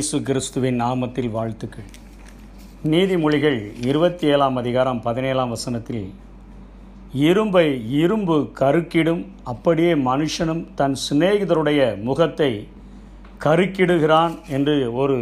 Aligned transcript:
இயேசு 0.00 0.18
கிறிஸ்துவின் 0.28 0.78
நாமத்தில் 0.82 1.32
வாழ்த்துக்கள். 1.34 1.88
நீதிமொழிகள் 2.90 3.56
இருபத்தி 3.88 4.26
ஏழாம் 4.26 4.56
அதிகாரம் 4.60 5.00
பதினேழாம் 5.06 5.52
வசனத்தில் 5.54 6.04
இரும்பை 7.24 7.64
இரும்பு 8.02 8.36
கருக்கிடும் 8.60 9.20
அப்படியே 9.52 9.92
மனுஷனும் 10.06 10.62
தன் 10.78 10.96
சிநேகிதருடைய 11.06 11.80
முகத்தை 12.08 12.50
கருக்கிடுகிறான் 13.44 14.36
என்று 14.56 14.76
ஒரு 15.02 15.18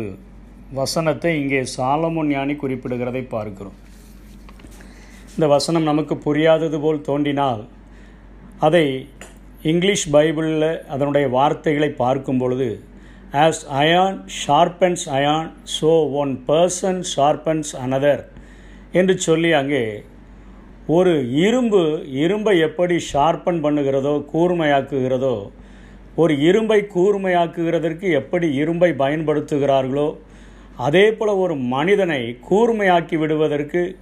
வசனத்தை 0.81 1.33
இங்கே 1.41 1.63
சாலமுன் 1.77 2.31
ஞானி 2.35 2.57
குறிப்பிடுகிறதை 2.63 3.25
பார்க்கிறோம். 3.35 3.79
இந்த 5.35 5.49
வசனம் 5.57 5.89
நமக்கு 5.91 6.17
புரியாதது 6.27 6.81
போல் 6.85 7.07
தோன்றினால் 7.11 7.65
அதை 8.69 8.87
இங்கிலீஷ் 9.73 10.07
பைபிளில் 10.17 10.71
அதனுடைய 10.97 11.29
வார்த்தைகளை 11.39 11.91
பார்க்கும் 12.05 12.43
பொழுது 12.45 12.69
as 13.37 13.65
iron 13.71 14.19
sharpens 14.45 15.09
iron 15.09 15.49
so 15.81 16.11
one 16.13 16.45
person 16.47 17.01
sharpens 17.17 17.73
another 17.77 18.23
என்று 18.93 19.19
சொல்லி 19.19 19.53
அங்கே 19.53 20.03
ஒரு 20.87 21.13
இரும்பு 21.33 22.03
இரும்பை 22.11 22.59
எப்படி 22.59 22.97
ஷார்பன் 23.13 23.61
பண்ணுகிறதோ 23.65 24.27
கூர்மையாக்குகிறதோ 24.33 25.51
ஒரு 26.15 26.39
இரும்பை 26.39 26.87
கூர்மையாக்குகிறதற்கு 26.95 28.11
எப்படி 28.11 28.55
இரும்பை 28.55 28.91
பயன்படுத்துகிறார்களோ 28.93 30.17
அதே 30.77 31.13
போல் 31.13 31.35
ஒரு 31.35 31.55
மனிதனை 31.55 32.39
கூர்மையாக்கி 32.51 33.19
விடுவதற்கு 33.19 33.97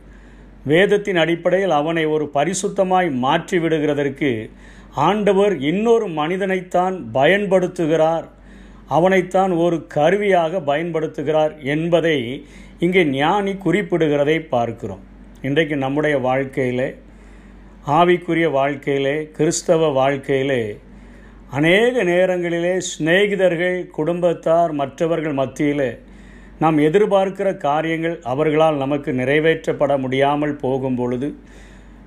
வேதத்தின் 0.65 1.17
அடிப்படையில் 1.17 1.71
அவனை 1.71 2.07
ஒரு 2.07 2.31
பரிசுத்தமாய் 2.35 3.11
மாற்றி 3.11 3.59
விடுகிறதற்கு 3.59 4.51
ஆண்டவர் 4.95 5.59
இன்னொரு 5.61 6.09
மனிதனைத்தான் 6.09 6.97
பயன்படுத்துகிறார். 7.15 8.27
அவனைத்தான் 8.89 9.53
ஒரு 9.57 9.87
கருவியாக 9.87 10.59
பயன்படுத்துகிறார் 10.59 11.63
என்பதை 11.63 12.47
இங்கே 12.79 13.05
ஞானி 13.05 13.53
குறிப்பிடுகிறதை 13.53 14.49
பார்க்கிறோம். 14.49 15.01
இன்றைக்கு 15.43 15.77
நம்முடைய 15.77 16.19
வாழ்க்கையிலே 16.19 16.95
ஆவிக்குரிய 17.87 18.51
வாழ்க்கையிலே 18.51 19.31
கிறிஸ்தவ 19.33 19.89
வாழ்க்கையிலே 19.89 20.79
அநேக 21.51 22.03
நேரங்களிலே 22.03 22.79
சிநேகிதர்கள் 22.91 23.87
குடும்பத்தார் 23.87 24.73
மற்றவர்கள் 24.73 25.33
மத்தியிலே 25.33 25.99
நாம் 26.59 26.79
எதிர்பார்க்கிற 26.79 27.57
காரியங்கள் 27.57 28.21
அவர்களால் 28.23 28.77
நமக்கு 28.77 29.13
நிறைவேற்றப்பட 29.13 29.99
முடியாமல் 29.99 30.57
போகும் 30.57 30.95
பொழுது 30.95 31.37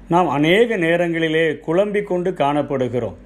நாம் 0.09 0.27
அநேக 0.27 0.77
நேரங்களிலே 0.77 1.57
குழம்பிக் 1.57 2.07
கொண்டு 2.07 2.31
காணப்படுகிறோம். 2.31 3.17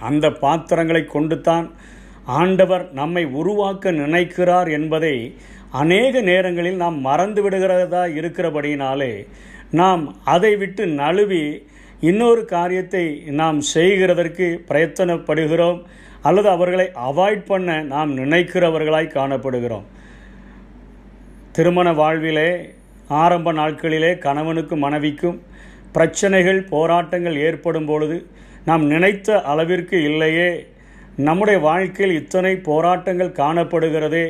அந்த 0.00 0.30
பாத்திரங்களை 0.30 1.02
கொண்டுத்தான் 1.02 1.70
ஆண்டவர் 2.24 2.92
நம்மை 2.92 3.24
உருவாக்க 3.24 3.90
நினைக்கிறார் 3.90 4.70
என்பதை 4.70 5.36
அநேக 5.70 6.20
நேரங்களில் 6.20 6.76
நாம் 6.76 7.00
மறந்து 7.00 7.50
விடுகிறதா 7.50 8.04
இருக்கிறபடியினாலே 8.04 9.26
நாம் 9.70 10.16
அதை 10.24 10.56
விட்டு 10.56 10.86
நழுவி 10.86 11.66
இன்னொரு 12.00 12.44
காரியத்தை 12.44 13.22
நாம் 13.26 13.60
செய்கிறதற்கு 13.74 14.58
பிரயத்தனப்படுகிறோம் 14.68 15.82
அல்லது 16.22 16.48
அவர்களை 16.48 16.90
அவாய்ட் 16.94 17.44
பண்ண 17.44 17.82
நாம் 17.82 18.18
நினைக்கிறவர்களாய் 18.18 19.14
காணப்படுகிறோம். 19.14 19.84
திருமண 21.52 21.92
வாழ்விலே 21.92 22.74
ஆரம்ப 23.08 23.52
நாட்களிலே 23.52 24.14
கணவனுக்கும் 24.14 24.78
மனைவிக்கும் 24.78 25.42
பிரச்சனைகள் 25.92 26.62
போராட்டங்கள் 26.62 27.36
ஏற்படும் 27.36 27.86
பொழுது 27.86 28.26
நாம் 28.64 28.84
நினைத்த 28.84 29.42
அளவிற்கு 29.42 30.02
இல்லையே 30.02 30.66
நம்முடைய 31.18 31.58
வாழ்க்கையில் 31.58 32.18
இத்தனை 32.22 32.52
போராட்டங்கள் 32.60 33.38
காணப்படுகிறதே 33.38 34.26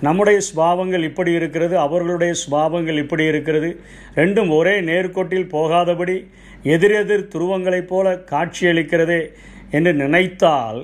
நம்முடைய 0.00 0.38
சுபாவங்கள் 0.40 1.02
இப்படி 1.02 1.32
இருக்கிறது 1.32 1.74
அவர்களுடைய 1.78 2.32
சுபாவங்கள் 2.42 2.96
இப்படி 2.96 3.24
இருக்கிறது 3.24 3.70
ரெண்டும் 4.14 4.48
ஒரே 4.48 4.74
நேர்கோட்டில் 4.80 5.50
போகாதபடி 5.52 6.16
எதிரெதிர் 6.64 7.28
துருவங்களைப் 7.28 7.88
போல 7.88 8.12
காட்சியளிக்கிறதே 8.30 9.22
என்று 9.70 9.92
நினைத்தால் 9.94 10.80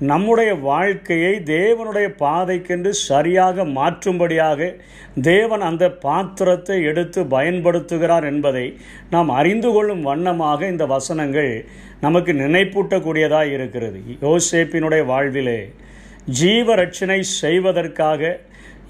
நம்முடைய 0.00 0.54
வாழ்க்கையை 0.54 1.32
தேவனுடைய 1.44 2.08
பாதைக்கென்று 2.18 2.88
சரியாக 2.88 3.64
மாற்றும்படியாக 3.64 4.68
தேவன் 5.22 5.60
அந்த 5.60 5.90
பாத்திரத்தை 5.90 6.82
எடுத்து 6.82 7.22
பயன்படுத்துகிறார் 7.24 8.22
என்பதை 8.22 8.66
நாம் 9.10 9.28
அறிந்து 9.28 9.72
கொள்ளும் 9.72 10.02
வண்ணமாக 10.02 10.68
இந்த 10.68 10.86
வசனங்கள் 10.86 11.64
நமக்கு 12.00 12.32
நினைப்பூட்டக்கூடியதாக 12.32 13.52
இருக்கிறது. 13.52 14.00
யோசேப்பினுடைய 14.20 15.04
வாழ்விலே 15.06 15.60
ஜீவ 16.40 16.74
ரட்சணை 16.74 17.20
செய்வதற்காக 17.20 18.40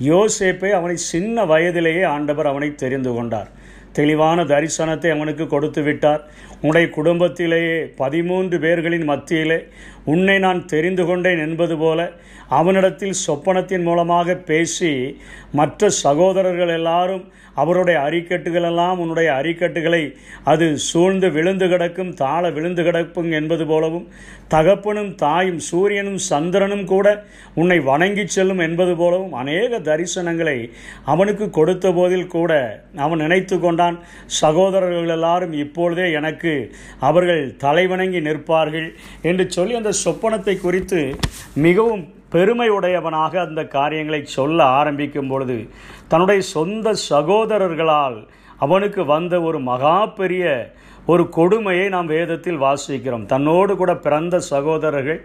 யோசேப்பை 0.01 0.71
அவனை 0.71 0.97
சின்ன 0.97 1.45
வயதிலேயே 1.45 2.03
ஆண்டவர் 2.03 2.47
அவனை 2.47 2.75
தெரிந்து 2.75 3.13
கொண்டார். 3.15 3.49
தெளிவான 3.93 4.45
தரிசனத்தை 4.45 5.11
அவனுக்கு 5.11 5.47
கொடுத்து 5.47 5.83
விட்டார். 5.83 6.23
உன்னுடைய 6.61 6.91
குடும்பத்திலேயே 6.91 7.79
பதிமூன்று 7.97 8.59
பேர்களின் 8.59 9.05
மத்தியிலே 9.05 9.59
உன்னை 10.09 10.37
நான் 10.39 10.61
தெரிந்து 10.67 11.05
கொண்டேன் 11.05 11.41
என்பது 11.41 11.77
போல 11.77 12.01
அவனிடத்தில் 12.51 13.21
சொப்பனத்தின் 13.23 13.85
மூலமாக 13.85 14.37
பேசி 14.47 14.93
மற்ற 15.53 15.91
சகோதரர்கள் 15.99 16.73
எல்லாரும் 16.75 17.25
அவருடைய 17.57 17.99
அரிக்கட்டுகள் 18.01 18.67
எல்லாம் 18.69 18.99
உன்னுடைய 18.99 19.29
அரிக்கட்டுகளை 19.33 20.01
அது 20.45 20.67
சூழ்ந்து 20.85 21.29
விழுந்து 21.31 21.67
கிடக்கும் 21.69 22.13
தாழ 22.15 22.43
விழுந்து 22.51 22.83
கிடக்கும் 22.83 23.31
என்பது 23.33 23.65
போலவும் 23.67 24.05
தகப்பனும் 24.49 25.11
தாயும் 25.15 25.59
சூரியனும் 25.61 26.21
சந்திரனும் 26.27 26.85
கூட 26.85 27.07
உன்னை 27.55 27.79
வணங்கி 27.83 28.25
செல்லும் 28.27 28.63
என்பது 28.67 28.93
போலவும் 28.97 29.35
அநேக 29.35 29.81
தரிசனங்களை 29.81 30.57
அவனுக்கு 31.05 31.47
கொடுத்த 31.51 31.93
போதில் 31.93 32.29
கூட 32.29 32.53
அவன் 32.99 33.23
நினைத்து 33.23 33.59
கொண்டான் 33.59 33.99
சகோதரர்கள் 34.39 35.13
எல்லாரும் 35.13 35.57
இப்பொழுதே 35.59 36.07
எனக்கு 36.13 36.55
அவர்கள் 37.01 37.43
தலைவணங்கி 37.63 38.23
நிற்பார்கள் 38.23 38.89
என்று 39.23 39.47
சொல்லி 39.51 39.75
அந்த 39.75 39.95
சொப்பனத்தை 40.05 40.61
குறித்து 40.61 41.17
மிகவும் 41.55 42.05
பெருமையுடையவனாக 42.33 43.41
அந்த 43.41 43.67
காரியங்களை 43.67 44.25
சொல்ல 44.25 44.65
ஆரம்பிக்கும் 44.65 45.29
பொழுது 45.29 45.69
தன்னுடைய 46.09 46.41
சொந்த 46.41 46.95
சகோதரர்களால் 47.11 48.29
அவனுக்கு 48.57 49.05
வந்த 49.05 49.41
ஒரு 49.41 49.61
மகா 49.61 50.07
பெரிய 50.07 50.73
ஒரு 51.07 51.29
கொடுமையை 51.29 51.89
நாம் 51.89 52.07
வேதத்தில் 52.07 52.61
வாசிக்கிறோம். 52.61 53.27
தன்னோடு 53.27 53.77
கூட 53.77 53.97
பிறந்த 53.97 54.39
சகோதரர்கள் 54.39 55.21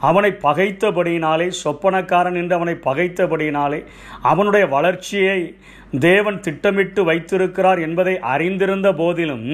அவனை 0.00 0.30
பகைத்தபடியினாலே 0.30 1.52
சொப்பனக்காரன் 1.64 2.34
என்று 2.34 2.54
அவனை 2.54 2.74
பகைத்தபடியினாலே 2.74 3.84
அவனுடைய 4.22 4.66
வளர்ச்சியை 4.66 5.56
தேவன் 5.92 6.40
திட்டமிட்டு 6.40 7.04
வைத்திருக்கிறார் 7.04 7.78
என்பதை 7.78 8.18
அறிந்திருந்த 8.18 8.88
போதிலும் 8.92 9.44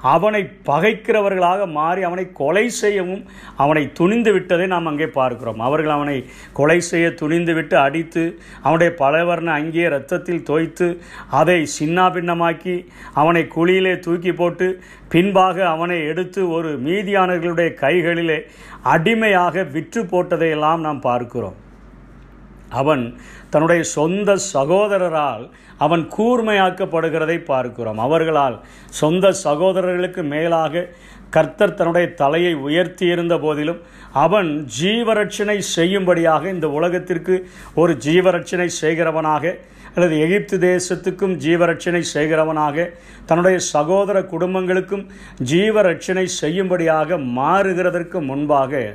அவனை 0.00 0.42
பகைக்கிறவர்களாக 0.66 1.68
மாறி 1.72 2.02
அவனை 2.02 2.32
கொலை 2.32 2.68
செய்யவும் 2.68 3.22
அவனை 3.56 3.92
துணிந்து 3.92 4.32
விட்டதை 4.32 4.66
நாம் 4.66 4.86
அங்கே 4.86 5.06
பார்க்கிறோம். 5.06 5.60
அவர்கள் 5.60 5.96
அவனை 5.96 6.16
கொலை 6.52 6.80
செய்ய 6.80 7.10
துணிந்து 7.10 7.54
விட்டு 7.54 7.76
அடித்து 7.76 8.24
அவனுடைய 8.62 8.92
பலவர்ண 8.98 9.52
அங்கேயே 9.58 9.88
ரத்தத்தில் 9.88 10.42
தோய்த்து 10.42 10.88
அதை 11.30 11.58
சின்னாபின்னமாக்கி 11.78 12.76
அவனை 13.14 13.46
குழியிலே 13.56 13.98
தூக்கி 13.98 14.32
போட்டு 14.32 14.68
பின்பாக 15.08 15.68
அவனை 15.68 15.98
எடுத்து 16.06 16.50
ஒரு 16.50 16.72
மீதியானவர்களுடைய 16.78 17.74
கைகளிலே 17.74 18.40
அடிமையாக 18.82 19.62
விற்று 19.62 20.02
போட்டதையெல்லாம் 20.02 20.78
நாம் 20.78 21.00
பார்க்கிறோம். 21.00 21.56
அவன் 22.68 23.18
தன்னுடைய 23.50 23.82
சொந்த 23.82 24.36
சகோதரரால் 24.36 25.50
அவன் 25.78 26.08
கூர்மையாக்கப்படுகிறதை 26.16 27.44
பார்க்கிறோம். 27.44 27.98
அவர்களால் 27.98 28.60
சொந்த 28.90 29.32
சகோதரர்களுக்கு 29.32 30.22
மேலாக 30.22 30.88
கர்த்தர் 31.30 31.74
தன்னுடைய 31.74 32.14
தலையை 32.14 32.54
உயர்த்தியிருந்த 32.54 33.38
போதிலும் 33.38 33.80
அவன் 34.12 34.66
ஜீவரட்சணை 34.80 35.58
செய்யும்படியாக 35.58 36.48
இந்த 36.50 36.68
உலகத்திற்கு 36.68 37.46
ஒரு 37.74 37.96
ஜீவரட்சணை 37.96 38.68
செய்கிறவனாக 38.80 39.54
அல்லது 39.94 40.18
எகிப்து 40.18 40.56
தேசத்துக்கும் 40.58 41.34
ஜீவரட்சணை 41.36 42.02
செய்கிறவனாக 42.14 42.86
தன்னுடைய 43.26 43.58
சகோதர 43.58 44.20
குடும்பங்களுக்கும் 44.20 45.04
ஜீவரட்சணை 45.44 46.24
செய்யும்படியாக 46.24 47.18
மாறுகிறதற்கு 47.18 48.20
முன்பாக 48.20 48.94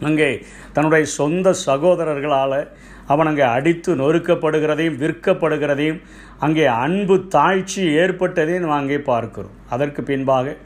அங்கே 0.00 0.42
தன்னுடைய 0.72 1.04
சொந்த 1.04 1.54
சகோதரர்களால் 1.66 2.68
அவன் 3.12 3.28
அங்கே 3.30 3.46
அடித்து 3.56 3.90
நொறுக்கப்படுகிறதையும் 4.00 4.98
விற்கப்படுகிறதையும் 5.02 6.00
அங்கே 6.46 6.66
அன்பு 6.84 7.16
தாழ்ச்சி 7.34 7.82
ஏற்பட்டதையும் 8.02 8.64
நாம் 8.64 8.80
அங்கே 8.80 8.98
பார்க்கிறோம். 9.10 9.54
அதற்கு 9.74 10.02
பின்பாக 10.10 10.56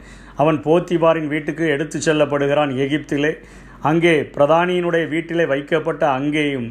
அவன் 0.41 0.57
போத்திபாரின் 0.67 1.31
வீட்டுக்கு 1.33 1.65
எடுத்து 1.75 1.97
செல்லப்படுகிறான் 2.07 2.71
எகிப்திலே. 2.85 3.31
அங்கே 3.89 4.13
பிரதானியினுடைய 4.35 5.05
வீட்டிலே 5.13 5.45
வைக்கப்பட்ட 5.53 6.03
அங்கேயும் 6.17 6.69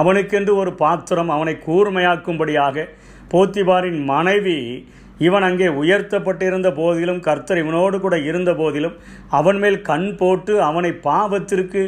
அவனுக்கென்று 0.00 0.52
ஒரு 0.62 0.70
பாத்திரம் 0.82 1.30
அவனை 1.36 1.54
கூர்மையாக்கும்படியாக 1.66 2.84
போத்திபாரின் 3.32 4.00
மனைவி 4.10 4.58
இவன் 5.26 5.44
அங்கே 5.48 5.66
உயர்த்தப்பட்டிருந்த 5.80 6.68
போதிலும் 6.78 7.20
கர்த்தர் 7.26 7.60
இவனோடு 7.62 7.96
கூட 8.00 8.16
இருந்த 8.28 8.50
போதிலும் 8.60 8.96
அவன் 9.38 9.58
மேல் 9.62 9.78
கண் 9.90 10.08
போட்டு 10.20 10.54
அவனை 10.68 10.90
பாவத்திற்கு 11.08 11.82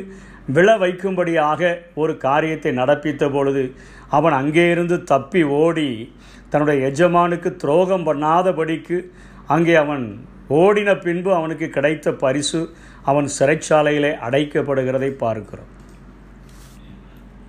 விழ 0.46 0.79
வைக்கும்படியாக 0.79 1.79
ஒரு 1.94 2.17
காரியத்தை 2.17 2.76
நடப்பித்த 2.76 3.32
பொழுது 3.32 3.75
அவன் 4.08 4.32
அங்கே 4.32 4.70
இருந்து 4.70 5.02
தப்பி 5.02 5.43
ஓடி 5.43 6.14
தன்னுடைய 6.49 6.91
எஜமானுக்கு 6.91 7.56
துரோகம் 7.56 8.06
பண்ணாதபடிக்கு 8.06 9.11
அங்கே 9.46 9.75
அவன் 9.75 10.26
ஓடின 10.49 11.00
பின்பு 11.00 11.35
அவனுக்கு 11.35 11.69
கிடைத்த 11.69 12.12
பரிசு 12.12 12.70
அவன் 13.02 13.29
சிறைச்சாலையிலே 13.38 14.12
அடைக்கப்படுகிறதை 14.29 15.11
பார்க்கிறோம். 15.11 15.67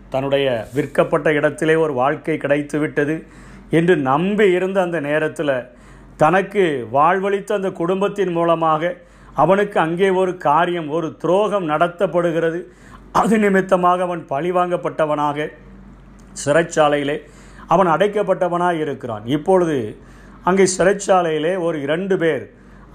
தன்னுடைய 0.09 0.67
விற்கப்பட்ட 0.73 1.33
இடத்திலே 1.33 1.75
ஒரு 1.75 1.93
வாழ்க்கை 1.93 2.37
கிடைத்து 2.37 2.79
விட்டது 2.79 3.25
என்று 3.69 3.95
நம்பி 3.95 4.51
இருந்த 4.51 4.81
அந்த 4.81 4.99
நேரத்தில் 4.99 5.67
தனக்கு 6.17 6.87
வாழ்வளித்த 6.93 7.53
அந்த 7.53 7.71
குடும்பத்தின் 7.71 8.31
மூலமாக 8.31 8.97
அவனுக்கு 9.41 9.77
அங்கே 9.85 10.09
ஒரு 10.21 10.31
காரியம் 10.47 10.89
ஒரு 10.97 11.07
துரோகம் 11.21 11.69
நடத்தப்படுகிறது. 11.71 12.59
அது 13.21 13.35
நிமித்தமாக 13.43 14.03
அவன் 14.07 14.23
பழிவாங்கப்பட்டவனாக 14.33 15.47
சிறைச்சாலையிலே 16.43 17.17
அவன் 17.73 17.89
அடைக்கப்பட்டவனாக 17.95 18.83
இருக்கிறான். 18.85 19.25
இப்பொழுது 19.35 19.77
அங்கே 20.49 20.65
சிறைச்சாலையிலே 20.77 21.53
ஒரு 21.67 21.77
இரண்டு 21.85 22.15
பேர் 22.23 22.45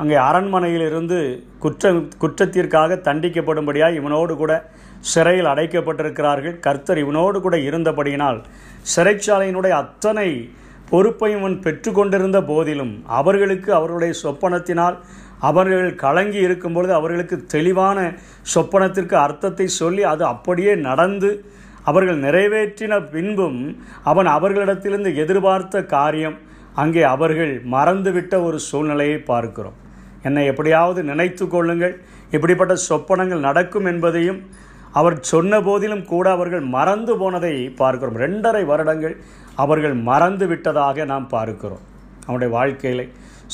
அங்கே 0.00 0.16
அரண்மனையிலிருந்து 0.28 1.18
குற்ற 1.62 1.90
குற்றத்திற்காக 2.22 2.96
தண்டிக்கப்படும்படியாக 3.08 3.98
இவனோடு 4.00 4.34
கூட 4.42 4.52
சிறையில் 5.12 5.50
அடைக்கப்பட்டிருக்கிறார்கள். 5.52 6.54
கர்த்தர் 6.66 7.00
இவனோடு 7.04 7.38
கூட 7.46 7.56
இருந்தபடியினால் 7.68 8.38
சிறைச்சாலையினுடைய 8.94 9.74
அத்தனை 9.82 10.28
பொறுப்பையும் 10.90 11.42
இவன் 11.42 11.58
பெற்றுக்கொண்டிருந்த 11.64 12.38
போதிலும் 12.50 12.94
அவர்களுக்கு 13.18 13.70
அவர்களுடைய 13.78 14.14
சொப்பனத்தினால் 14.22 14.96
அவர்கள் 15.48 15.94
கலங்கி 16.04 16.40
இருக்கும் 16.46 16.76
பொழுது 16.76 16.92
அவர்களுக்கு 16.98 17.36
தெளிவான 17.54 17.98
சொப்பனத்திற்கு 18.54 19.16
அர்த்தத்தை 19.24 19.66
சொல்லி 19.80 20.02
அது 20.12 20.24
அப்படியே 20.24 20.74
நடந்து 20.88 21.30
அவர்கள் 21.88 22.18
நிறைவேற்றின 22.24 22.94
பின்பும் 23.12 23.60
அவன் 24.10 24.28
அவர்களிடத்திலிருந்து 24.36 25.12
எதிர்பார்த்த 25.24 25.84
காரியம் 25.96 26.38
அங்கே 26.82 27.02
அவர்கள் 27.14 27.52
மறந்துவிட்ட 27.74 28.34
ஒரு 28.46 28.58
சூழ்நிலையை 28.66 29.18
பார்க்கிறோம். 29.30 29.78
என்னை 30.22 30.42
எப்படியாவது 30.50 31.00
நினைத்து 31.02 31.44
கொள்ளுங்கள். 31.48 31.94
இப்படிப்பட்ட 32.36 32.74
சொப்பனங்கள் 32.88 33.46
நடக்கும் 33.48 33.88
என்பதையும் 33.92 34.40
அவர் 34.98 35.16
சொன்ன 35.30 35.60
போதிலும் 35.68 36.04
கூட 36.12 36.26
அவர்கள் 36.36 36.64
மறந்து 36.76 37.12
போனதை 37.18 37.54
பார்க்கிறோம். 37.80 38.18
ரெண்டரை 38.24 38.62
வருடங்கள் 38.70 39.16
அவர்கள் 39.64 39.96
மறந்து 40.10 40.46
விட்டதாக 40.46 41.04
நாம் 41.12 41.26
பார்க்கிறோம். 41.36 41.84
அவனுடைய 42.26 42.50
வாழ்க்கையிலே 42.56 43.06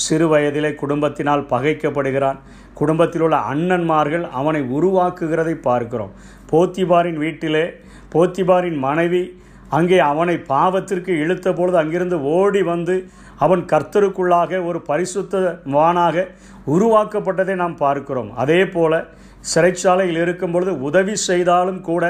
சிறு 0.04 0.26
வயதிலே 0.32 0.70
குடும்பத்தினால் 0.82 1.48
பகைக்கப்படுகிறான். 1.52 2.38
குடும்பத்தில் 2.80 3.24
உள்ள 3.26 3.36
அண்ணன்மார்கள் 3.52 4.24
அவனை 4.38 4.62
உருவாக்குகிறதை 4.76 5.54
பார்க்கிறோம். 5.68 6.14
போத்திபாரின் 6.50 7.18
வீட்டிலே 7.24 7.64
போத்திபாரின் 8.14 8.78
மனைவி 8.86 9.24
அங்கே 9.76 9.98
அவனை 10.10 10.34
பாவத்திற்கு 10.54 11.12
இழுத்த 11.22 11.46
பொழுது 11.52 11.76
அங்கிருந்து 11.82 12.18
ஓடி 12.34 12.60
வந்து 12.72 12.96
அவன் 13.44 13.62
கர்த்தருக்குள்ளாக 13.72 14.60
ஒரு 14.68 14.78
பரிசுத்தவானாக 14.90 16.26
உருவாக்கப்பட்டதை 16.74 17.54
நாம் 17.62 17.76
பார்க்கிறோம். 17.84 18.30
அதே 18.42 18.60
போல 18.74 18.92
சிறைச்சாலையில் 19.52 20.20
இருக்கும் 20.24 20.54
பொழுது 20.54 20.72
உதவி 20.88 21.14
செய்தாலும் 21.28 21.80
கூட 21.88 22.04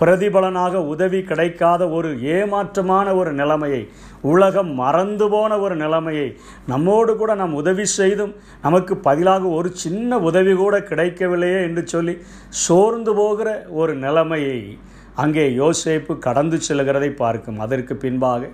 பிரதிபலனாக 0.00 0.74
உதவி 0.74 1.22
கிடைக்காத 1.22 1.88
ஒரு 1.88 2.08
ஏமாற்றமான 2.20 3.14
ஒரு 3.14 3.32
நிலைமையை 3.32 3.88
உலகம் 4.22 4.74
மறந்து 4.74 5.28
போன 5.28 5.58
ஒரு 5.58 5.76
நிலைமையை 5.76 6.36
நம்மோடு 6.66 7.16
கூட 7.16 7.34
நாம் 7.34 7.54
உதவி 7.54 7.84
செய்தும் 7.84 8.34
நமக்கு 8.62 8.96
பதிலாக 8.96 9.44
ஒரு 9.48 9.70
சின்ன 9.74 10.18
உதவி 10.18 10.54
கூட 10.54 10.80
கிடைக்கவில்லையே 10.80 11.62
என்று 11.62 11.86
சொல்லி 11.86 12.18
சோர்ந்து 12.48 13.14
போகிற 13.14 13.66
ஒரு 13.68 13.94
நிலைமையை 13.94 14.78
அங்கே 15.14 15.48
யோசேப்பு 15.48 16.18
கடந்து 16.18 16.58
செல்கிறதை 16.68 17.10
பார்க்கும். 17.10 17.58
அதற்கு 17.58 17.96
பின்பாக 17.96 18.48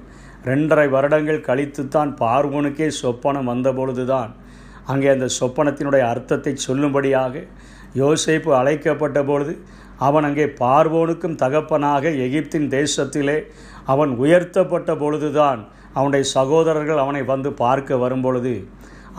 ரெண்டரை 0.45 0.89
வருடங்கள் 0.89 1.41
கழித்துத்தான் 1.41 2.17
பார்வனுக்கே 2.21 2.89
சொப்பனம் 3.03 3.51
வந்தபொழுதுதான் 3.53 4.31
அங்கே 4.87 5.09
அந்த 5.09 5.27
சொப்பனத்தினுடைய 5.41 6.01
அர்த்தத்தை 6.01 6.57
சொல்லும்படியாக 6.69 7.47
யோசேப்பு 7.95 8.51
அழைக்கப்பட்ட 8.51 9.25
பொழுது 9.25 9.53
அவன் 10.07 10.27
அங்கே 10.29 10.47
பார்வோனுக்கும் 10.63 11.41
தகப்பனாக 11.43 12.11
எகிப்தின் 12.27 12.69
தேசத்திலே 12.77 13.39
அவன் 13.93 14.13
உயர்த்தப்பட்ட 14.23 14.91
பொழுதுதான் 15.03 15.61
அவனுடைய 15.95 16.25
சகோதரர்கள் 16.37 17.03
அவனை 17.05 17.23
வந்து 17.33 17.53
பார்க்க 17.63 17.97
வரும்பொழுது 17.97 18.55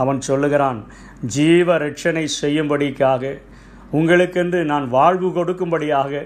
அவன் 0.02 0.20
சொல்லுகிறான் 0.22 0.80
ஜீவ 1.36 1.78
ரட்சணை 1.78 2.26
செய்யும்படிக்காக 2.42 3.24
உங்களுக்கென்று 3.92 4.60
நான் 4.64 4.86
வாழ்வு 4.90 5.30
கொடுக்கும்படியாக 5.30 6.22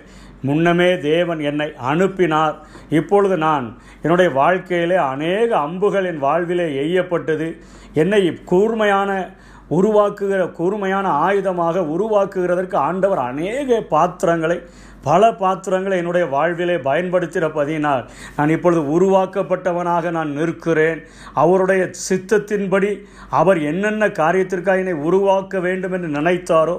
முன்னமே 0.47 0.87
தேவன் 0.99 1.41
என்னை 1.49 1.67
அனுப்பினார். 1.89 2.55
இப்பொழுது 2.89 3.35
நான் 3.37 3.65
என்னுடைய 4.01 4.29
வாழ்க்கையிலே 4.39 4.97
அநேக 5.11 5.49
அம்புகள் 5.57 6.05
என் 6.05 6.23
வாழ்விலே 6.25 6.65
எய்யப்பட்டது. 6.83 7.47
என்னை 8.01 8.21
கூர்மையான 8.51 9.11
உருவாக்குகிற 9.77 10.41
கூர்மையான 10.59 11.07
ஆயுதமாக 11.27 11.85
உருவாக்குகிறதற்கு 11.95 12.77
ஆண்டவர் 12.87 13.27
அநேக 13.29 13.81
பாத்திரங்களை 13.95 14.57
பல 15.07 15.29
பாத்திரங்களை 15.39 15.95
என்னுடைய 15.97 16.25
வாழ்விலே 16.33 16.75
பயன்படுத்தியிருப்பதினால் 16.85 18.03
நான் 18.37 18.51
இப்பொழுது 18.55 18.81
உருவாக்கப்பட்டவனாக 18.95 20.11
நான் 20.17 20.31
நிற்கிறேன். 20.37 20.99
அவருடைய 21.43 21.83
சித்தத்தின்படி 22.09 22.91
அவர் 23.39 23.59
என்னென்ன 23.71 24.07
காரியத்திற்காக 24.21 24.83
என்னை 24.83 24.95
உருவாக்க 25.09 25.59
வேண்டும் 25.59 25.95
என்று 25.97 26.09
நினைத்தாரோ 26.17 26.75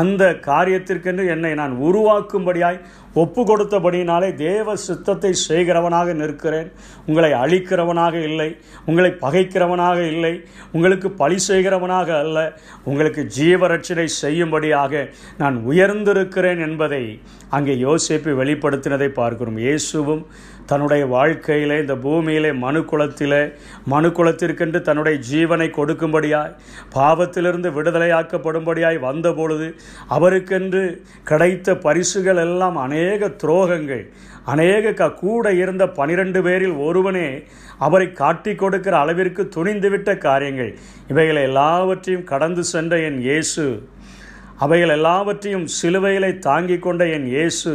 அந்த 0.00 0.24
காரியத்திற்கென்று 0.50 1.26
என்னை 1.34 1.52
நான் 1.54 1.76
உருவாக்கும்படியாய் 1.88 2.80
ஒப்பு 3.22 3.42
கொடுத்தபடியினாலே 3.50 4.28
தேவ 4.46 4.76
சித்தத்தை 4.86 5.30
செய்கிறவனாக 5.48 6.14
நிற்கிறேன். 6.20 6.68
உங்களை 7.08 7.30
அழிக்கிறவனாக 7.42 8.14
இல்லை. 8.28 8.48
உங்களை 8.88 9.10
பகைக்கிறவனாக 9.24 9.98
இல்லை. 10.14 10.34
உங்களுக்கு 10.76 11.10
பழி 11.20 11.38
செய்கிறவனாக 11.48 12.10
அல்ல. 12.24 12.38
உங்களுக்கு 12.90 13.24
ஜீவரட்சனை 13.38 14.06
செய்யும்படியாக 14.22 15.02
நான் 15.42 15.56
உயர்ந்திருக்கிறேன் 15.70 16.62
என்பதை 16.68 17.02
அங்கே 17.56 17.74
யோசிப்பு 17.86 18.30
வெளிப்படுத்தினதை 18.42 19.10
பார்க்கிறோம். 19.20 19.58
இயேசுவும் 19.66 20.22
தன்னுடைய 20.70 21.06
வாழ்க்கையிலே 21.06 21.76
இந்த 21.80 21.94
பூமியிலே 22.04 22.52
மனு 22.64 22.80
குலத்திலே 22.80 23.42
மனு 23.92 24.08
குலத்திற்கென்று 24.08 24.80
தன்னுடைய 24.80 25.16
ஜீவனை 25.30 25.68
கொடுக்கும்படியாய் 25.76 26.56
பாவத்திலிருந்து 26.94 27.70
விடுதலையாக்கப்படும்படியாய் 27.76 28.98
வந்தபொழுது 29.08 29.68
அவருக்கென்று 30.16 30.82
கிடைத்த 31.24 31.76
பரிசுகள் 31.86 32.36
எல்லாம் 32.36 32.76
அநேக 32.76 33.30
துரோகங்கள் 33.44 34.04
அநேக 34.44 34.92
க 34.92 35.10
கூட 35.12 35.52
இருந்த 35.52 35.84
பனிரெண்டு 35.88 36.42
பேரில் 36.42 36.76
ஒருவனே 36.86 37.26
அவரை 37.86 38.12
காட்டி 38.12 38.52
கொடுக்கிற 38.54 38.94
அளவிற்கு 38.98 39.42
துணிந்துவிட்ட 39.56 40.18
காரியங்கள். 40.18 40.70
இவைகளை 41.08 41.42
எல்லாவற்றையும் 41.42 42.24
கடந்து 42.24 42.64
சென்ற 42.64 43.00
என் 43.08 43.20
இயேசு. 43.20 43.66
அவைகள் 44.58 44.88
எல்லாவற்றையும் 44.88 45.66
சிலுவையிலே 45.78 46.30
தாங்கிக் 46.38 46.82
கொண்ட 46.82 47.06
என் 47.16 47.26
இயேசு. 47.26 47.74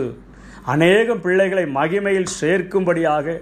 அநேகம் 0.65 1.21
பிள்ளைகளை 1.21 1.63
மகிமையில் 1.75 2.33
சேர்க்கும்படியாக 2.41 3.41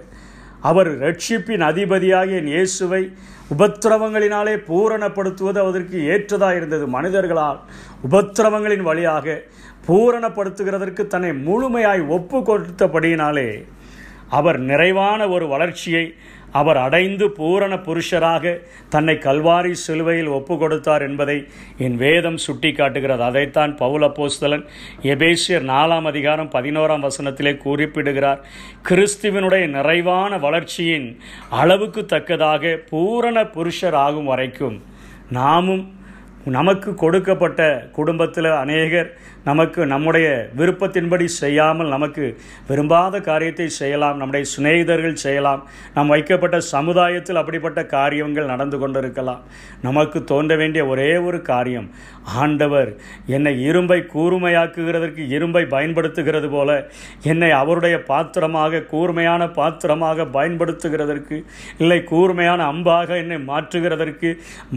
அவர் 0.60 0.90
ரட்சிப்பின் 1.00 1.64
அதிபதியாகிய 1.70 2.40
இயேசுவை 2.42 3.12
உபத்திரவங்களினாலே 3.58 4.54
பூரணப்படுத்துவது 4.68 5.58
அதற்கு 5.68 5.98
ஏற்றதாக 6.12 6.54
இருந்தது. 6.54 6.86
மனிதர்களால் 6.86 7.60
உபத்திரவங்களின் 8.08 8.82
வழியாக 8.82 9.42
பூரணப்படுத்துகிறதற்கு 9.86 11.06
தன்னை 11.06 11.32
முழுமையாய் 11.32 12.02
ஒப்பு 12.08 12.38
கொடுத்தபடியினாலே 12.38 13.64
அவர் 14.28 14.58
நிறைவான 14.58 15.28
ஒரு 15.28 15.46
வளர்ச்சியை 15.48 16.14
அவர் 16.52 16.76
அடைந்து 16.76 17.30
பூரண 17.30 17.74
புருஷராக 17.76 18.54
தன்னை 18.88 19.14
கல்வாரி 19.14 19.70
சிலுவையில் 19.70 20.26
ஒப்பு 20.26 20.58
கொடுத்தார் 20.58 21.02
என்பதை 21.02 21.36
என் 21.78 21.96
வேதம் 21.96 22.36
சுட்டி 22.36 22.72
காட்டுகிறது 22.72 23.22
அதைத்தான் 23.22 23.72
பவுல 23.78 24.10
போஸ்தலன் 24.18 24.64
எபேசியர் 25.02 25.66
நாலாம் 25.66 26.02
அதிகாரம் 26.02 26.50
பதினோராம் 26.50 27.06
வசனத்திலே 27.06 27.56
குறிப்பிடுகிறார். 27.56 28.42
கிறிஸ்துவனுடைய 28.88 29.66
நிறைவான 29.68 30.38
வளர்ச்சியின் 30.38 31.08
அளவுக்கு 31.50 32.04
தக்கதாக 32.06 32.78
பூரண 32.90 33.44
புருஷர் 33.44 33.94
ஆகும் 33.94 34.24
வரைக்கும் 34.24 34.82
நாமும் 35.30 36.00
நமக்கு 36.44 36.94
கொடுக்கப்பட்ட 36.94 37.88
குடும்பத்தில் 37.92 38.50
அநேகர் 38.50 39.10
நமக்கு 39.44 39.86
நம்முடைய 39.86 40.26
விருப்பத்தின்படி 40.56 41.24
செய்யாமல் 41.24 41.88
நமக்கு 41.88 42.24
விரும்பாத 42.68 43.20
காரியத்தை 43.20 43.68
செய்யலாம் 43.68 44.16
நம்முடைய 44.16 44.46
சிநேகிதர்கள் 44.56 45.22
செய்யலாம் 45.24 45.62
நாம் 45.94 46.08
வைக்கப்பட்ட 46.08 46.60
சமுதாயத்தில் 46.60 47.36
அப்படிப்பட்ட 47.36 47.80
காரியங்கள் 47.86 48.50
நடந்து 48.52 48.78
கொண்டிருக்கலாம். 48.78 49.42
நமக்கு 49.82 50.24
தோன்ற 50.24 50.56
வேண்டிய 50.56 50.86
ஒரே 50.86 51.10
ஒரு 51.16 51.42
காரியம் 51.42 51.88
ஆண்டவர் 52.38 52.90
என்னை 53.26 53.52
இரும்பை 53.62 53.98
கூர்மையாக்குகிறதற்கு 54.14 55.22
இரும்பை 55.28 55.64
பயன்படுத்துகிறது 55.64 56.48
போல 56.48 56.70
என்னை 57.22 57.50
அவருடைய 57.50 57.96
பாத்திரமாக 58.02 58.82
கூர்மையான 58.82 59.50
பாத்திரமாக 59.50 60.24
பயன்படுத்துகிறதற்கு 60.24 61.38
இல்லை 61.78 62.04
கூர்மையான 62.04 62.60
அம்பாக 62.72 63.08
என்னை 63.16 63.38
மாற்றுகிறதற்கு 63.46 64.30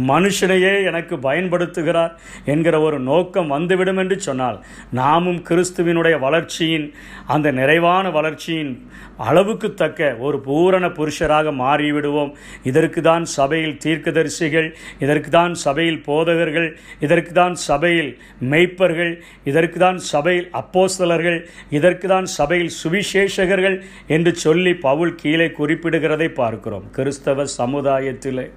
மனுஷனையே 0.08 0.74
எனக்கு 0.86 1.16
பயன்படுத்துகிறார் 1.18 2.14
என்கிற 2.46 2.76
ஒரு 2.80 3.00
நோக்கம் 3.00 3.48
வந்துவிடும் 3.48 3.98
என்று 3.98 4.20
சொன்னால் 4.20 4.55
என்றால் 4.56 4.94
நாமும் 5.00 5.42
கிறிஸ்துவினுடைய 5.50 6.16
வளர்ச்சியின் 6.20 6.88
அந்த 7.34 7.48
நிறைவான 7.52 8.06
வளர்ச்சியின் 8.18 8.72
அளவுக்கு 9.18 9.70
தக்க 9.74 10.00
ஒரு 10.20 10.38
பூரண 10.48 10.86
புருஷராக 10.98 11.52
மாறிவிடுவோம். 11.64 12.32
இதற்கு 12.70 13.02
தான் 13.02 13.26
சபையில் 13.38 13.78
தீர்க்கதரிசிகள் 13.84 14.70
இதற்கு 15.00 15.30
தான் 15.30 15.54
சபையில் 15.66 16.02
போதகர்கள் 16.08 16.70
இதற்கு 17.06 17.34
தான் 17.34 17.56
சபையில் 17.68 18.12
மெய்ப்பர்கள் 18.52 19.14
இதற்கு 19.44 19.80
தான் 19.80 20.00
சபையில் 20.12 20.48
அப்போஸ்தலர்கள் 20.62 21.40
இதற்கு 21.70 22.08
தான் 22.08 22.28
சபையில் 22.38 22.74
சுவிசேஷகர்கள் 22.82 23.78
என்று 24.08 24.34
சொல்லி 24.46 24.74
பவுல் 24.88 25.16
கீழே 25.16 25.48
குறிப்பிடுகிறதை 25.60 26.30
பார்க்கிறோம். 26.42 26.88
கிறிஸ்தவ 26.98 27.46
சமுதாயத்திலே 27.60 28.48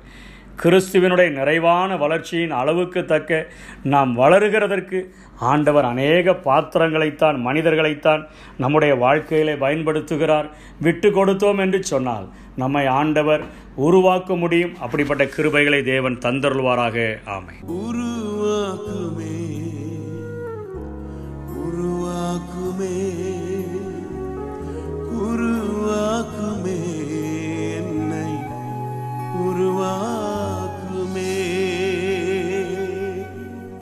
கிறிஸ்துவினுடைய 0.63 1.29
நிறைவான 1.31 1.91
வளர்ச்சியின் 1.97 2.55
அளவுக்கு 2.61 3.01
தக்க 3.13 3.47
நாம் 3.93 4.13
வளருகிறதற்கு 4.23 4.99
ஆண்டவர் 5.39 5.85
அநேக 5.85 6.33
பாத்திரங்களைத்தான் 6.33 7.37
மனிதர்களைத்தான் 7.41 8.27
நம்முடைய 8.59 8.95
வாழ்க்கையிலே 8.95 9.53
பயன்படுத்துகிறார். 9.53 10.51
விட்டு 10.81 11.11
கொடுத்தோம் 11.11 11.59
என்று 11.59 11.83
சொன்னால் 11.83 12.29
நம்மை 12.57 12.87
ஆண்டவர் 12.87 13.41
உருவாக்க 13.75 14.37
முடியும். 14.37 14.77
அப்படிப்பட்ட 14.81 15.25
கிருபைகளை 15.25 15.85
தேவன் 15.85 16.19
தந்தருள்வாராக. 16.19 17.17
ஆமை 17.25 17.55
உருவாக்குமே 17.67 19.37
உருவாக்குமே 21.65 22.97
உருவாக்குமே 25.23 26.81
என்னை 27.77 28.33
உருவா 29.47 30.18